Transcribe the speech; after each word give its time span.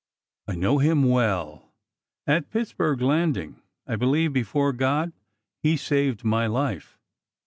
I 0.47 0.55
know 0.55 0.79
him 0.79 1.03
well. 1.07 1.75
At 2.25 2.49
Pittsburg 2.49 3.03
Landing, 3.03 3.61
I 3.85 3.97
believe 3.97 4.33
before 4.33 4.73
God, 4.73 5.13
he 5.61 5.77
saved 5.77 6.23
my 6.23 6.47
life. 6.47 6.97